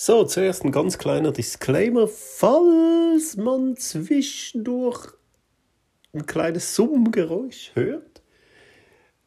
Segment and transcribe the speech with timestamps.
[0.00, 2.06] So, zuerst ein ganz kleiner Disclaimer.
[2.06, 5.08] Falls man zwischendurch
[6.12, 8.22] ein kleines Summgeräusch hört,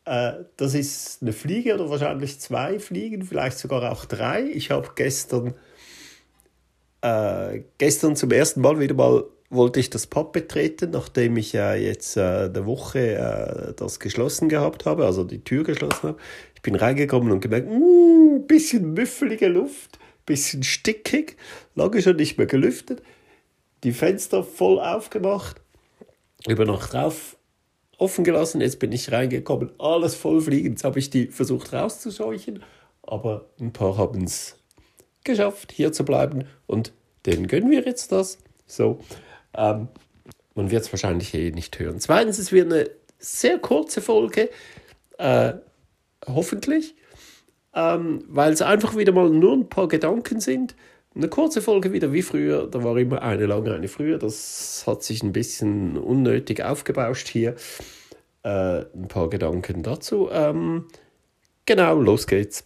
[0.06, 4.44] äh, das ist eine Fliege oder wahrscheinlich zwei Fliegen, vielleicht sogar auch drei.
[4.44, 5.56] Ich habe gestern,
[7.02, 11.74] äh, gestern zum ersten Mal wieder mal wollte ich das Pub betreten, nachdem ich ja
[11.74, 16.18] äh, jetzt eine Woche äh, das geschlossen gehabt habe, also die Tür geschlossen habe.
[16.56, 17.78] Ich bin reingekommen und gemerkt, ein
[18.38, 20.00] mm, bisschen müffelige Luft
[20.32, 21.38] bisschen stickig,
[21.76, 23.02] lange schon nicht mehr gelüftet,
[23.84, 25.62] die Fenster voll aufgemacht,
[26.48, 27.38] über Nacht drauf
[27.98, 32.64] offen gelassen, jetzt bin ich reingekommen, alles voll fliegen, jetzt habe ich die versucht rauszuscheuchen,
[33.04, 34.58] aber ein paar haben es
[35.24, 36.46] geschafft, hier zu bleiben.
[36.66, 36.94] Und
[37.28, 38.40] denen gönnen wir jetzt das.
[38.66, 39.00] So,
[39.54, 39.88] ähm,
[40.56, 42.00] man wird es wahrscheinlich eh nicht hören.
[42.00, 44.50] Zweitens, es wird eine sehr kurze Folge,
[45.20, 45.54] äh,
[46.26, 46.96] hoffentlich
[47.76, 50.76] ähm, weil es einfach wieder mal nur ein paar Gedanken sind.
[51.14, 54.18] Eine kurze Folge wieder wie früher, da war immer eine lange, eine früher.
[54.18, 57.56] Das hat sich ein bisschen unnötig aufgebauscht hier.
[58.44, 60.30] Äh, ein paar Gedanken dazu.
[60.32, 60.88] Ähm,
[61.66, 62.66] genau, los geht's.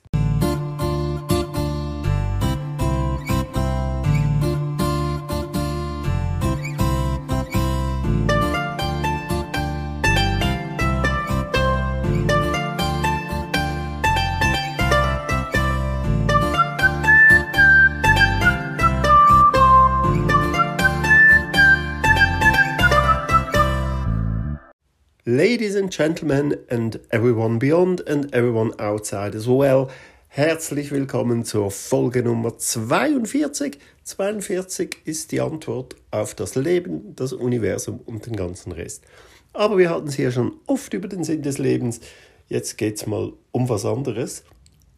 [25.56, 29.88] Ladies and Gentlemen and everyone beyond and everyone outside as well.
[30.28, 33.78] Herzlich willkommen zur Folge Nummer 42.
[34.04, 39.06] 42 ist die Antwort auf das Leben, das Universum und den ganzen Rest.
[39.54, 42.02] Aber wir hatten es hier schon oft über den Sinn des Lebens.
[42.50, 44.44] Jetzt geht es mal um was anderes.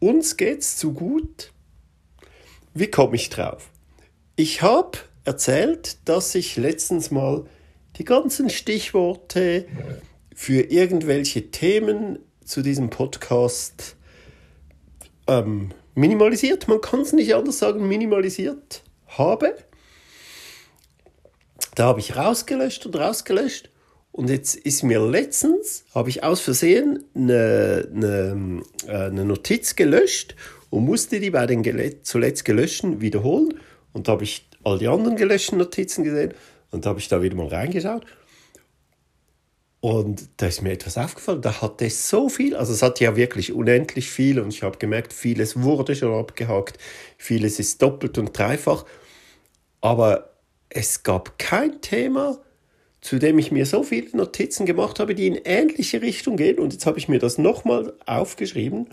[0.00, 1.52] Uns geht's zu gut.
[2.74, 3.70] Wie komme ich drauf?
[4.34, 7.46] Ich habe erzählt, dass ich letztens mal
[7.96, 9.66] die ganzen Stichworte
[10.38, 13.96] für irgendwelche Themen zu diesem Podcast
[15.26, 19.56] ähm, minimalisiert, man kann es nicht anders sagen, minimalisiert habe.
[21.74, 23.70] Da habe ich rausgelöscht und rausgelöscht.
[24.12, 30.36] Und jetzt ist mir letztens, habe ich aus Versehen eine, eine, äh, eine Notiz gelöscht
[30.70, 31.64] und musste die bei den
[32.04, 33.54] zuletzt gelöschten wiederholen.
[33.92, 36.32] Und da habe ich all die anderen gelöschten Notizen gesehen
[36.70, 38.06] und da habe ich da wieder mal reingeschaut.
[39.80, 43.14] Und da ist mir etwas aufgefallen, da hat es so viel, also es hat ja
[43.14, 46.78] wirklich unendlich viel und ich habe gemerkt, vieles wurde schon abgehakt,
[47.16, 48.84] vieles ist doppelt und dreifach,
[49.80, 50.32] aber
[50.68, 52.40] es gab kein Thema,
[53.00, 56.58] zu dem ich mir so viele Notizen gemacht habe, die in ähnliche Richtung gehen.
[56.58, 58.88] Und jetzt habe ich mir das nochmal aufgeschrieben.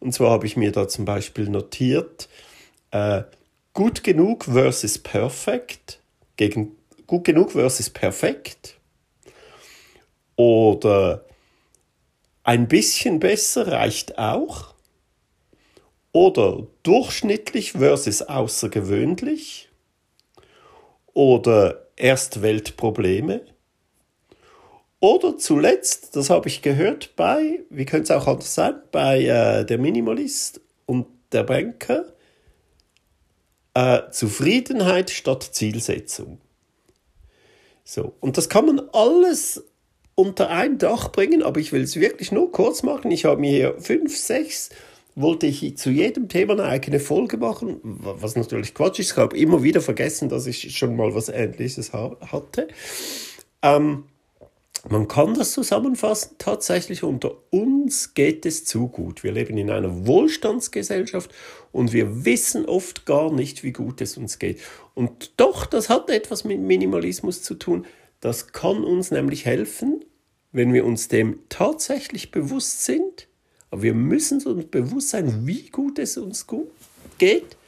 [0.00, 2.30] Und zwar habe ich mir da zum Beispiel notiert,
[2.90, 3.22] äh,
[3.74, 6.00] gut genug versus perfekt,
[6.36, 8.78] gegen gut genug versus perfekt
[10.36, 11.24] oder
[12.42, 14.74] ein bisschen besser reicht auch.
[16.12, 19.68] Oder durchschnittlich versus außergewöhnlich.
[21.12, 23.40] Oder Erstweltprobleme.
[25.00, 29.64] Oder zuletzt, das habe ich gehört bei, wie könnte es auch anders sein, bei äh,
[29.64, 32.06] der Minimalist und der Banker,
[33.74, 36.40] äh, Zufriedenheit statt Zielsetzung.
[37.84, 39.62] So, und das kann man alles
[40.14, 43.10] unter ein Dach bringen, aber ich will es wirklich nur kurz machen.
[43.10, 44.70] Ich habe mir hier fünf, sechs,
[45.16, 49.12] wollte ich zu jedem Thema eine eigene Folge machen, was natürlich Quatsch ist.
[49.12, 52.68] Ich habe immer wieder vergessen, dass ich schon mal was Ähnliches hatte.
[53.62, 54.04] Ähm,
[54.88, 59.24] man kann das zusammenfassen, tatsächlich unter uns geht es zu gut.
[59.24, 61.32] Wir leben in einer Wohlstandsgesellschaft
[61.72, 64.60] und wir wissen oft gar nicht, wie gut es uns geht.
[64.92, 67.86] Und doch, das hat etwas mit Minimalismus zu tun.
[68.24, 70.02] Das kann uns nämlich helfen,
[70.50, 73.28] wenn wir uns dem tatsächlich bewusst sind.
[73.70, 76.70] Aber wir müssen uns bewusst sein, wie gut es uns gut
[77.18, 77.58] geht.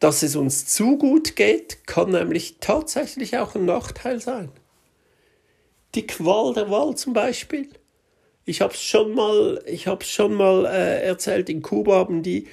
[0.00, 4.50] Dass es uns zu gut geht, kann nämlich tatsächlich auch ein Nachteil sein.
[5.94, 7.70] Die Qual der Wahl zum Beispiel.
[8.44, 12.48] Ich habe es schon mal, ich hab's schon mal äh, erzählt, in Kuba haben die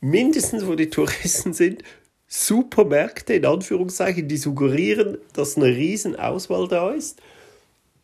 [0.00, 1.84] mindestens, wo die Touristen sind,
[2.34, 7.20] Supermärkte in Anführungszeichen, die suggerieren, dass eine riesen Auswahl da ist.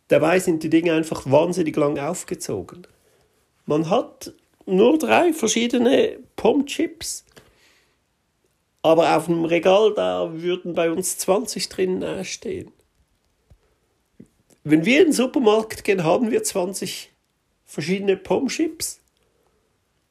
[0.07, 2.85] Dabei sind die Dinge einfach wahnsinnig lang aufgezogen.
[3.65, 4.31] Man hat
[4.67, 7.25] nur drei verschiedene Pomchips,
[8.83, 12.71] aber auf dem Regal da würden bei uns 20 drin stehen.
[14.63, 17.09] Wenn wir in den Supermarkt gehen, haben wir 20
[17.65, 18.99] verschiedene Pomchips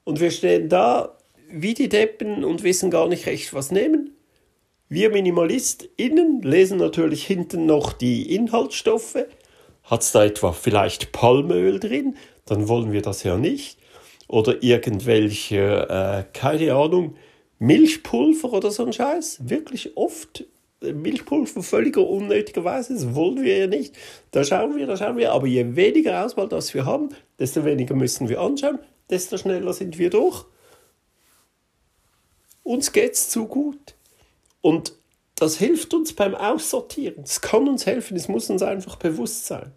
[0.02, 1.17] und wir stehen da
[1.50, 4.14] wie die Deppen und wissen gar nicht recht, was nehmen.
[4.88, 9.18] Wir MinimalistInnen lesen natürlich hinten noch die Inhaltsstoffe.
[9.82, 12.16] Hat es da etwa vielleicht Palmöl drin?
[12.46, 13.78] Dann wollen wir das ja nicht.
[14.28, 17.16] Oder irgendwelche, äh, keine Ahnung,
[17.58, 19.48] Milchpulver oder so ein Scheiß.
[19.48, 20.44] Wirklich oft
[20.80, 23.94] Milchpulver völliger unnötigerweise, das wollen wir ja nicht.
[24.30, 25.32] Da schauen wir, da schauen wir.
[25.32, 27.08] Aber je weniger Auswahl das wir haben,
[27.38, 28.78] desto weniger müssen wir anschauen,
[29.10, 30.44] desto schneller sind wir durch.
[32.68, 33.94] Uns geht's zu gut.
[34.60, 34.92] Und
[35.36, 37.22] das hilft uns beim Aussortieren.
[37.24, 39.72] Es kann uns helfen, es muss uns einfach bewusst sein.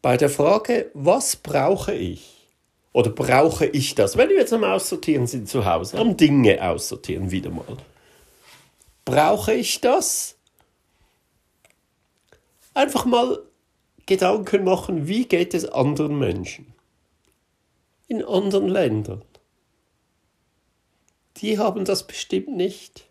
[0.00, 2.46] Bei der Frage, was brauche ich?
[2.92, 4.16] Oder brauche ich das?
[4.16, 7.64] Wenn wir jetzt am Aussortieren sind zu Hause, am Dinge aussortieren wieder mal
[9.04, 10.36] Brauche ich das?
[12.74, 13.42] Einfach mal
[14.06, 16.72] Gedanken machen, wie geht es anderen Menschen
[18.06, 19.22] in anderen Ländern.
[21.40, 23.04] Die haben das bestimmt nicht.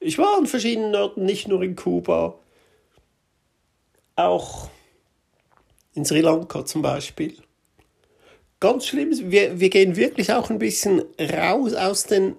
[0.00, 2.38] Ich war an verschiedenen Orten, nicht nur in Kuba,
[4.16, 4.68] auch
[5.94, 7.36] in Sri Lanka zum Beispiel.
[8.60, 12.36] Ganz schlimm, wir, wir gehen wirklich auch ein bisschen raus aus den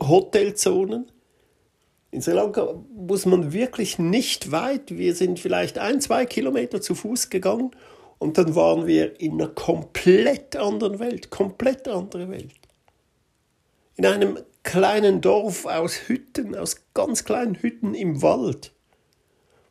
[0.00, 1.10] Hotelzonen.
[2.10, 4.96] In Sri Lanka muss man wirklich nicht weit.
[4.96, 7.70] Wir sind vielleicht ein, zwei Kilometer zu Fuß gegangen
[8.22, 12.54] und dann waren wir in einer komplett anderen Welt, komplett andere Welt.
[13.96, 18.72] In einem kleinen Dorf aus Hütten, aus ganz kleinen Hütten im Wald,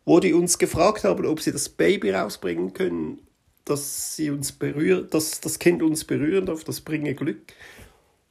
[0.05, 3.21] wo die uns gefragt haben, ob sie das Baby rausbringen können,
[3.65, 7.53] dass sie uns berührt, dass das Kind uns berühren darf, das bringe Glück.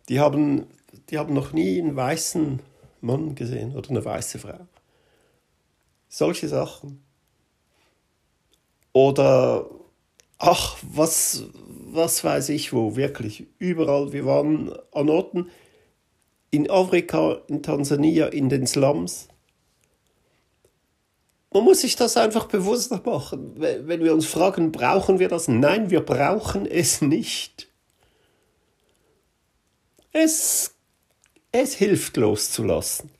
[0.09, 0.67] Die haben
[1.11, 2.61] die haben noch nie einen weißen
[3.01, 4.67] Mann gesehen oder eine weiße Frau.
[6.09, 7.03] Solche Sachen.
[8.93, 9.69] Oder,
[10.41, 11.45] ach, was,
[11.93, 14.13] was weiß ich wo, wirklich, überall.
[14.13, 15.51] Wir waren an Orten
[16.51, 19.29] in Afrika, in Tansania, in den Slums.
[21.53, 23.55] Man muss sich das einfach bewusst machen.
[23.57, 25.47] Wenn wir uns fragen, brauchen wir das?
[25.47, 27.69] Nein, wir brauchen es nicht.
[30.13, 30.75] Es
[31.53, 33.11] es hilft loszulassen.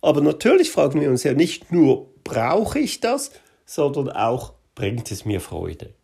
[0.00, 3.32] Aber natürlich fragen wir uns ja nicht nur, brauche ich das,
[3.64, 5.94] sondern auch, bringt es mir Freude?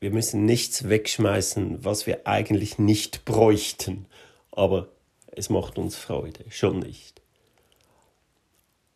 [0.00, 4.06] Wir müssen nichts wegschmeißen, was wir eigentlich nicht bräuchten,
[4.52, 4.88] aber
[5.32, 7.22] es macht uns Freude, schon nicht.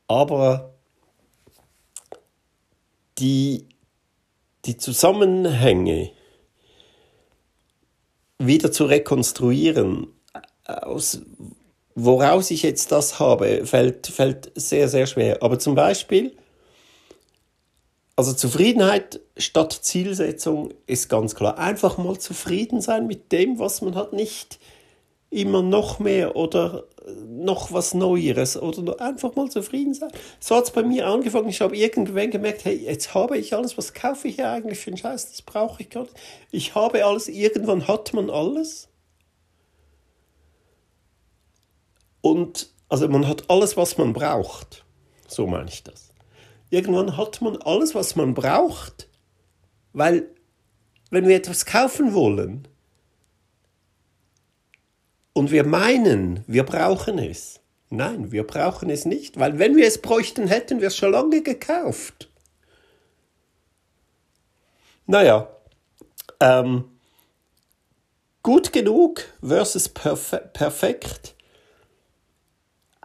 [0.07, 0.75] Aber
[3.19, 3.67] die,
[4.65, 6.13] die Zusammenhänge
[8.39, 10.09] wieder zu rekonstruieren
[10.65, 11.21] aus
[11.95, 15.43] woraus ich jetzt das habe, fällt, fällt sehr, sehr schwer.
[15.43, 16.37] Aber zum Beispiel,
[18.21, 21.57] also Zufriedenheit statt Zielsetzung ist ganz klar.
[21.57, 24.59] Einfach mal zufrieden sein mit dem, was man hat, nicht
[25.31, 26.85] immer noch mehr oder
[27.27, 30.11] noch was Neueres oder einfach mal zufrieden sein.
[30.39, 31.49] So hat es bei mir angefangen.
[31.49, 34.91] Ich habe irgendwann gemerkt, hey, jetzt habe ich alles, was kaufe ich ja eigentlich für
[34.91, 36.15] einen Scheiß, das brauche ich gar nicht.
[36.51, 38.89] Ich habe alles, irgendwann hat man alles.
[42.21, 44.85] Und also man hat alles, was man braucht.
[45.27, 46.10] So meine ich das.
[46.71, 49.09] Irgendwann hat man alles, was man braucht,
[49.93, 50.31] weil
[51.11, 52.69] wenn wir etwas kaufen wollen
[55.33, 60.01] und wir meinen, wir brauchen es, nein, wir brauchen es nicht, weil wenn wir es
[60.01, 62.29] bräuchten, hätten wir es schon lange gekauft.
[65.07, 65.49] Naja,
[66.39, 66.85] ähm,
[68.45, 71.35] gut genug versus perfe perfekt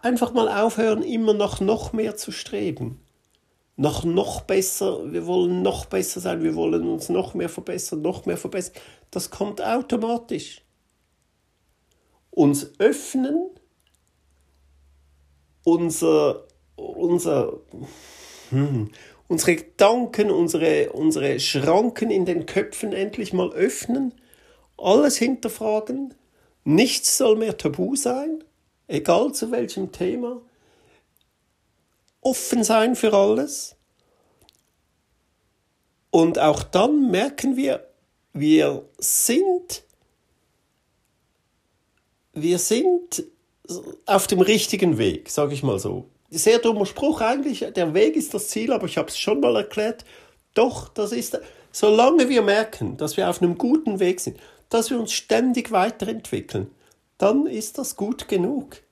[0.06, 3.00] einfach mal aufhören, immer nach noch mehr zu streben.
[3.76, 8.24] Nach noch besser, wir wollen noch besser sein, wir wollen uns noch mehr verbessern, noch
[8.24, 8.74] mehr verbessern.
[9.10, 10.62] Das kommt automatisch.
[12.30, 13.50] Uns öffnen,
[15.64, 17.60] unser, unser,
[18.50, 18.90] hm,
[19.28, 24.14] unsere Gedanken, unsere, unsere Schranken in den Köpfen endlich mal öffnen,
[24.78, 26.14] alles hinterfragen,
[26.64, 28.42] nichts soll mehr tabu sein
[28.88, 30.40] egal zu welchem Thema,
[32.26, 33.76] offen sein für alles.
[36.10, 37.86] Und auch dann merken wir,
[38.32, 39.84] wir sind,
[42.32, 43.24] wir sind
[44.06, 46.06] auf dem richtigen Weg, sage ich mal so.
[46.30, 49.54] Sehr dummer Spruch eigentlich, der Weg ist das Ziel, aber ich habe es schon mal
[49.54, 50.04] erklärt.
[50.54, 51.38] Doch, das ist,
[51.70, 56.70] solange wir merken, dass wir auf einem guten Weg sind, dass wir uns ständig weiterentwickeln,
[57.18, 58.82] dann ist das gut genug.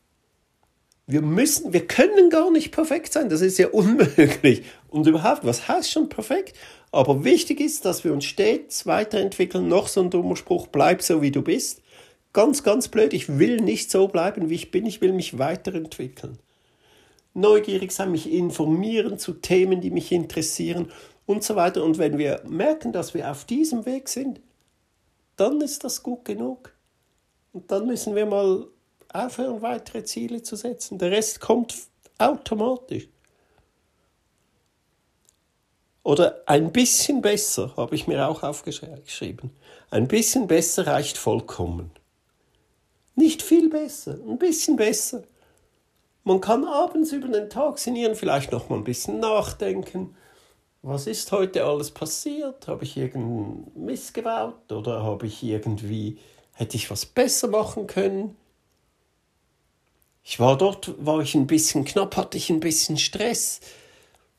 [1.07, 4.63] Wir müssen, wir können gar nicht perfekt sein, das ist ja unmöglich.
[4.89, 6.57] Und überhaupt, was heißt schon perfekt?
[6.93, 9.69] Aber wichtig ist, dass wir uns stets weiterentwickeln.
[9.69, 11.83] Noch so ein dummer Spruch, bleib so wie du bist.
[12.33, 16.39] Ganz, ganz blöd, ich will nicht so bleiben, wie ich bin, ich will mich weiterentwickeln.
[17.35, 20.91] Neugierig sein, mich informieren zu Themen, die mich interessieren
[21.27, 21.85] und so weiter.
[21.85, 24.41] Und wenn wir merken, dass wir auf diesem Weg sind,
[25.37, 26.73] dann ist das gut genug.
[27.53, 28.67] Und dann müssen wir mal
[29.15, 30.99] aufhören, weitere Ziele zu setzen.
[30.99, 31.75] Der Rest kommt
[32.19, 33.09] automatisch.
[36.03, 39.51] Oder ein bisschen besser, habe ich mir auch aufgeschrieben.
[39.91, 41.91] Ein bisschen besser reicht vollkommen.
[43.15, 45.23] Nicht viel besser, ein bisschen besser.
[46.25, 50.17] Man kann abends über den Tag sinnieren, vielleicht noch mal ein bisschen nachdenken.
[50.83, 52.69] Was ist heute alles passiert?
[52.69, 56.19] Habe ich irgendeinen Mist oder habe ich irgendwie
[56.53, 58.37] hätte ich was besser machen können?
[60.25, 63.61] Ich war dort, war ich ein bisschen knapp, hatte ich ein bisschen Stress.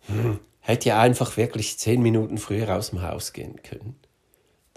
[0.07, 3.95] Hm, hätte ja einfach wirklich zehn Minuten früher aus dem Haus gehen können.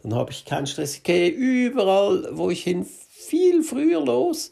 [0.02, 0.96] Dann habe ich keinen Stress.
[0.96, 4.50] Ich gehe überall, wo ich hin, viel früher los,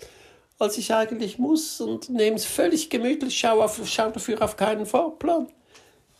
[0.59, 4.87] als ich eigentlich muss und nehme es völlig gemütlich, schaue, auf, schaue dafür auf keinen
[4.87, 5.49] Fahrplan.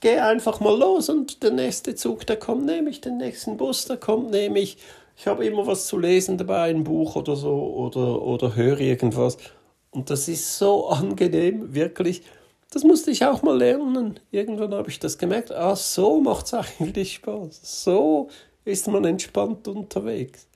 [0.01, 3.87] Gehe einfach mal los und der nächste Zug, der kommt, nehme ich, den nächsten Bus,
[3.87, 4.77] der kommt, nehme ich.
[5.17, 9.39] Ich habe immer was zu lesen dabei, ein Buch oder so, oder, oder höre irgendwas.
[9.97, 12.21] Und das ist so angenehm, wirklich.
[12.71, 14.21] Das musste ich auch mal lernen.
[14.31, 15.53] Irgendwann habe ich das gemerkt.
[15.53, 17.61] Ah, so macht es eigentlich Spaß.
[17.83, 18.29] So
[18.67, 20.49] ist man entspannt unterwegs.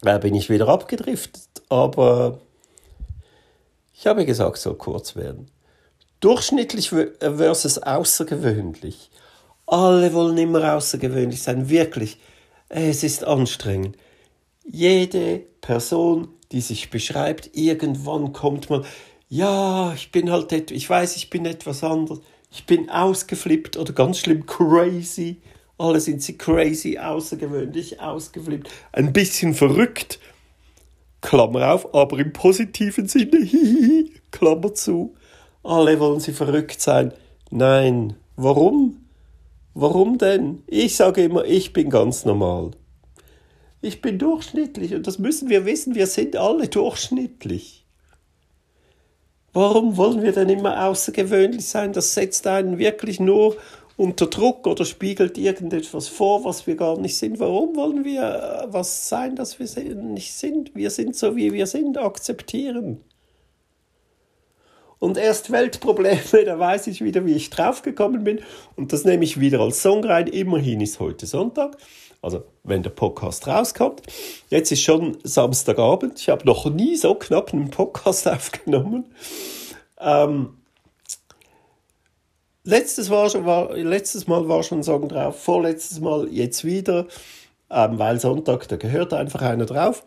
[0.00, 2.40] Da bin ich wieder abgedriftet, aber
[3.94, 5.48] ich habe gesagt, soll kurz werden.
[6.18, 9.12] Durchschnittlich versus außergewöhnlich.
[9.66, 12.18] Alle wollen immer außergewöhnlich sein, wirklich.
[12.68, 13.96] Es ist anstrengend.
[14.68, 18.84] Jede Person die sich beschreibt, irgendwann kommt man,
[19.28, 22.20] ja, ich bin halt, ich weiß, ich bin etwas anders,
[22.50, 25.38] ich bin ausgeflippt oder ganz schlimm crazy.
[25.78, 30.20] Alle sind sie crazy, außergewöhnlich, ausgeflippt, ein bisschen verrückt,
[31.20, 35.14] Klammer auf, aber im positiven Sinne, hihi, Klammer zu.
[35.62, 37.12] Alle wollen sie verrückt sein.
[37.50, 39.04] Nein, warum?
[39.74, 40.62] Warum denn?
[40.68, 42.70] Ich sage immer, ich bin ganz normal.
[43.86, 47.84] Ich bin durchschnittlich und das müssen wir wissen, wir sind alle durchschnittlich.
[49.52, 51.92] Warum wollen wir denn immer außergewöhnlich sein?
[51.92, 53.56] Das setzt einen wirklich nur
[53.96, 57.38] unter Druck oder spiegelt irgendetwas vor, was wir gar nicht sind.
[57.38, 60.74] Warum wollen wir äh, was sein, das wir nicht sind?
[60.74, 63.00] Wir sind so, wie wir sind, akzeptieren.
[64.98, 68.40] Und erst Weltprobleme, da weiß ich wieder, wie ich draufgekommen bin.
[68.76, 70.26] Und das nehme ich wieder als Song rein.
[70.26, 71.76] Immerhin ist heute Sonntag
[72.26, 74.02] also wenn der Podcast rauskommt.
[74.48, 76.18] Jetzt ist schon Samstagabend.
[76.18, 79.04] Ich habe noch nie so knapp einen Podcast aufgenommen.
[80.00, 80.58] Ähm,
[82.64, 87.06] letztes, war schon, war, letztes Mal war schon ein Song drauf, vorletztes Mal jetzt wieder,
[87.70, 90.04] ähm, weil Sonntag, da gehört einfach einer drauf.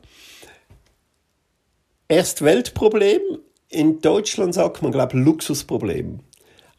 [2.09, 3.21] Erst Weltproblem,
[3.69, 6.19] in Deutschland sagt man, glaube ich, Luxusproblem.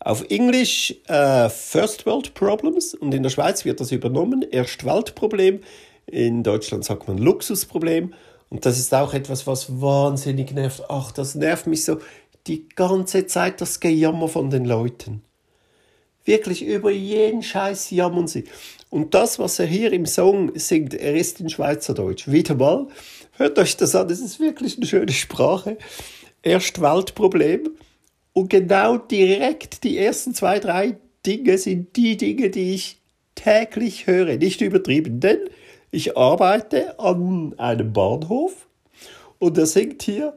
[0.01, 5.61] Auf Englisch äh, First World Problems und in der Schweiz wird das übernommen, Erstweltproblem.
[6.07, 8.15] In Deutschland sagt man Luxusproblem.
[8.49, 10.83] Und das ist auch etwas, was wahnsinnig nervt.
[10.89, 11.99] Ach, das nervt mich so
[12.47, 15.23] die ganze Zeit, das Gejammer von den Leuten.
[16.25, 18.45] Wirklich über jeden Scheiß jammern sie.
[18.89, 22.27] Und das, was er hier im Song singt, er ist in Schweizerdeutsch.
[22.27, 22.89] Wieder mal,
[23.37, 25.77] hört euch das an, es ist wirklich eine schöne Sprache.
[26.43, 27.71] Erstweltproblem.
[28.33, 32.99] Und genau direkt die ersten zwei, drei Dinge sind die Dinge, die ich
[33.35, 34.37] täglich höre.
[34.37, 35.39] Nicht übertrieben, denn
[35.91, 38.69] ich arbeite an einem Bahnhof
[39.39, 40.37] und er singt hier,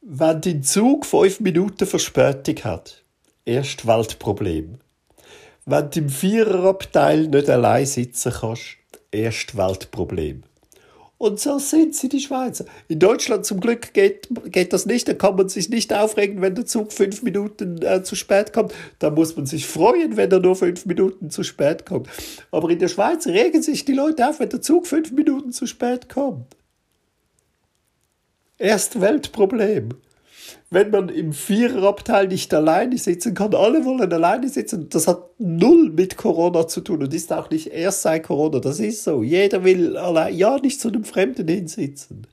[0.00, 3.02] wenn den Zug fünf Minuten Verspätung hat,
[3.44, 4.78] erst Weltproblem.
[5.66, 8.78] Wenn du im Viererabteil nicht allein sitzen kannst,
[9.10, 10.42] erst Weltproblem.
[11.22, 12.64] Und so sind sie, die Schweizer.
[12.88, 15.06] In Deutschland zum Glück geht, geht das nicht.
[15.06, 18.74] Da kann man sich nicht aufregen, wenn der Zug fünf Minuten äh, zu spät kommt.
[18.98, 22.08] Da muss man sich freuen, wenn er nur fünf Minuten zu spät kommt.
[22.50, 25.66] Aber in der Schweiz regen sich die Leute auf, wenn der Zug fünf Minuten zu
[25.66, 26.56] spät kommt.
[28.58, 29.90] Erst Weltproblem
[30.70, 33.54] wenn man im Viererabteil nicht alleine sitzen kann.
[33.54, 34.88] Alle wollen alleine sitzen.
[34.88, 38.58] Das hat null mit Corona zu tun und ist auch nicht erst seit Corona.
[38.58, 39.22] Das ist so.
[39.22, 42.26] Jeder will allein, ja, nicht zu einem Fremden hinsitzen.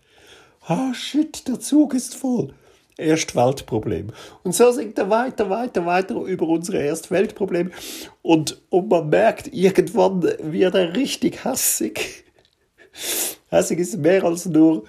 [0.65, 2.53] Ah, shit, der Zug ist voll.
[2.97, 4.07] Erstweltproblem.
[4.43, 7.71] Und so singt er weiter, weiter, weiter über unsere Erstweltprobleme.
[8.21, 12.25] Und, und man merkt, irgendwann wird er richtig hassig.
[13.51, 14.83] Hassig ist mehr als nur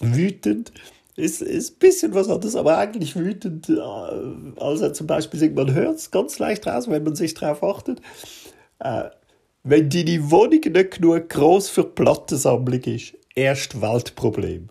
[0.00, 0.72] wütend
[1.16, 3.68] Ist, ist ein bisschen was anderes, aber eigentlich wütend.
[3.68, 7.34] äh, Als er zum Beispiel singt, man hört es ganz leicht raus, wenn man sich
[7.34, 8.00] darauf achtet.
[8.80, 9.04] Äh,
[9.62, 14.68] wenn deine Wohnung nicht genug groß für die Plattensammlung ist, erst Weltproblem.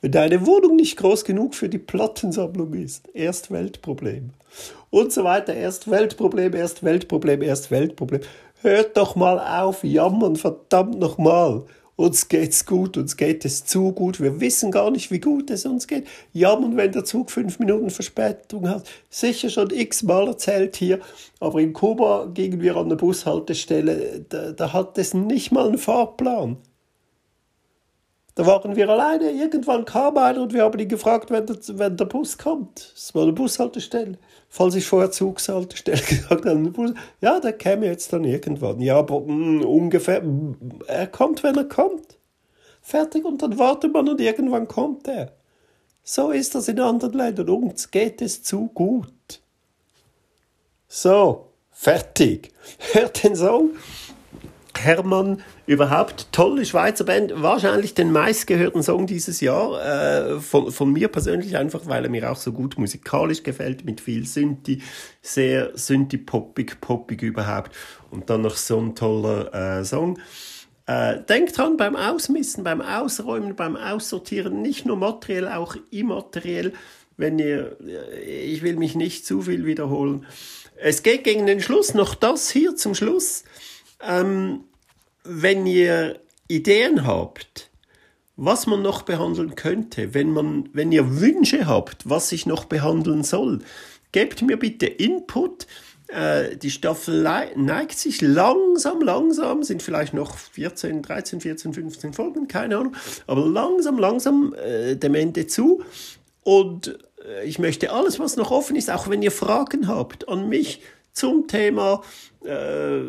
[0.00, 4.30] Wenn deine Wohnung nicht groß genug für die Plattensammlung ist, erst Weltproblem.
[4.90, 8.20] Und so weiter, erst Weltproblem, erst Weltproblem, erst Weltproblem.
[8.60, 11.64] Hört doch mal auf, jammern, verdammt nochmal.
[11.96, 14.20] Uns geht's gut, uns geht es zu gut.
[14.20, 16.06] Wir wissen gar nicht, wie gut es uns geht.
[16.34, 18.86] Jammern, wenn der Zug fünf Minuten Verspätung hat.
[19.08, 21.00] Sicher schon x-mal erzählt hier.
[21.40, 24.26] Aber in Kuba gingen wir an der Bushaltestelle.
[24.28, 26.58] Da, da hat es nicht mal einen Fahrplan.
[28.36, 29.30] Da waren wir alleine.
[29.30, 32.92] Irgendwann kam einer und wir haben ihn gefragt, wenn der, wenn der Bus kommt.
[32.94, 34.18] Es war eine Bushaltestelle.
[34.50, 38.80] Falls ich vorher Zugshaltestelle gesagt habe, ja, der käme jetzt dann irgendwann.
[38.80, 40.22] Ja, aber mh, ungefähr.
[40.22, 40.54] Mh,
[40.86, 42.18] er kommt, wenn er kommt.
[42.82, 45.32] Fertig und dann wartet man und irgendwann kommt er.
[46.04, 47.48] So ist das in anderen Ländern.
[47.48, 49.40] Uns geht es zu gut.
[50.88, 52.52] So, fertig.
[52.92, 53.70] Hört den Song.
[54.86, 61.08] Hermann, überhaupt tolle Schweizer Band, wahrscheinlich den meistgehörten Song dieses Jahr, äh, von, von mir
[61.08, 64.80] persönlich einfach, weil er mir auch so gut musikalisch gefällt, mit viel Synthi,
[65.20, 67.72] sehr Synthi-poppig, poppig überhaupt
[68.10, 70.18] und dann noch so ein toller äh, Song.
[70.86, 76.72] Äh, denkt dran, beim Ausmisten, beim Ausräumen, beim Aussortieren, nicht nur materiell, auch immateriell,
[77.16, 77.76] wenn ihr,
[78.24, 80.26] ich will mich nicht zu viel wiederholen.
[80.76, 83.44] Es geht gegen den Schluss, noch das hier zum Schluss.
[84.00, 84.64] Ähm,
[85.28, 87.70] wenn ihr Ideen habt,
[88.36, 93.24] was man noch behandeln könnte, wenn, man, wenn ihr Wünsche habt, was ich noch behandeln
[93.24, 93.60] soll,
[94.12, 95.66] gebt mir bitte Input.
[96.08, 97.22] Äh, die Staffel
[97.56, 102.94] neigt sich langsam, langsam, sind vielleicht noch 14, 13, 14, 15 Folgen, keine Ahnung,
[103.26, 105.82] aber langsam, langsam äh, dem Ende zu.
[106.44, 110.48] Und äh, ich möchte alles, was noch offen ist, auch wenn ihr Fragen habt an
[110.48, 112.02] mich zum Thema
[112.44, 113.00] äh,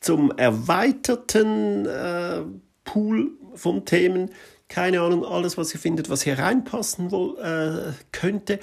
[0.00, 2.42] zum erweiterten äh,
[2.84, 4.30] Pool von Themen.
[4.68, 8.58] Keine Ahnung, alles, was ihr findet, was hier reinpassen wohl, äh, könnte.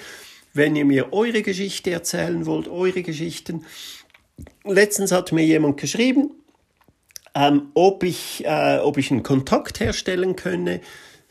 [0.53, 3.65] Wenn ihr mir eure Geschichte erzählen wollt, eure Geschichten.
[4.63, 6.31] Letztens hat mir jemand geschrieben,
[7.35, 10.81] ähm, ob, ich, äh, ob ich einen Kontakt herstellen könne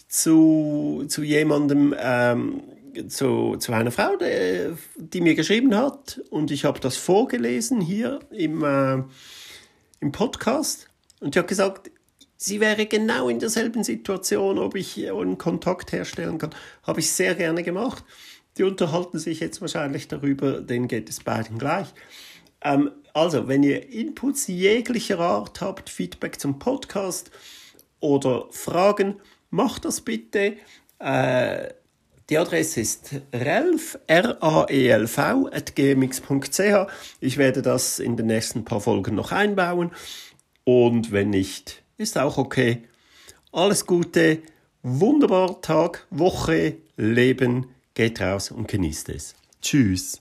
[0.09, 2.62] zu, zu jemandem, ähm,
[3.09, 6.20] zu, zu einer Frau, die, die mir geschrieben hat.
[6.31, 8.64] Und ich habe das vorgelesen hier im...
[8.64, 9.03] Äh,
[10.02, 10.88] im Podcast
[11.20, 11.90] und die hat gesagt,
[12.36, 16.50] sie wäre genau in derselben Situation, ob ich einen Kontakt herstellen kann.
[16.82, 18.04] Habe ich sehr gerne gemacht.
[18.58, 21.86] Die unterhalten sich jetzt wahrscheinlich darüber, denen geht es beiden gleich.
[22.60, 27.30] Ähm, also, wenn ihr Inputs jeglicher Art habt, Feedback zum Podcast
[28.00, 30.56] oder Fragen, macht das bitte.
[30.98, 31.68] Äh,
[32.33, 36.62] die Adresse ist relf, R-A-E-L-V, at gmx.ch.
[37.21, 39.90] Ich werde das in den nächsten paar Folgen noch einbauen.
[40.64, 42.85] Und wenn nicht, ist auch okay.
[43.53, 44.38] Alles Gute,
[44.83, 47.66] wunderbar Tag, Woche, Leben.
[47.92, 49.35] Geht raus und genießt es.
[49.61, 50.18] Tschüss.